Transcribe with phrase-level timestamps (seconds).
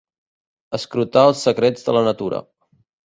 [0.77, 2.41] Escrutar els secrets de la natura.